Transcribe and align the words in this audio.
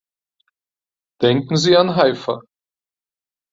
Denken 1.21 1.57
Sie 1.57 1.77
an 1.77 1.95
Haifa! 1.95 2.41